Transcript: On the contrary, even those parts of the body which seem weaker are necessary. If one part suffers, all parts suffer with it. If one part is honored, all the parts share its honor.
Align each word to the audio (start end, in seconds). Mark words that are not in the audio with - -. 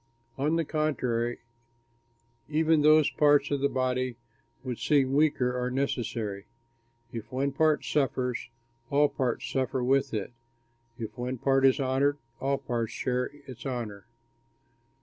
On 0.35 0.55
the 0.55 0.65
contrary, 0.65 1.41
even 2.49 2.81
those 2.81 3.11
parts 3.11 3.51
of 3.51 3.61
the 3.61 3.69
body 3.69 4.15
which 4.63 4.87
seem 4.87 5.13
weaker 5.13 5.55
are 5.55 5.69
necessary. 5.69 6.45
If 7.13 7.31
one 7.31 7.51
part 7.51 7.85
suffers, 7.85 8.49
all 8.89 9.09
parts 9.09 9.47
suffer 9.47 9.83
with 9.83 10.11
it. 10.11 10.33
If 10.97 11.15
one 11.19 11.37
part 11.37 11.67
is 11.67 11.79
honored, 11.79 12.17
all 12.39 12.57
the 12.57 12.63
parts 12.63 12.91
share 12.93 13.25
its 13.45 13.63
honor. 13.63 14.07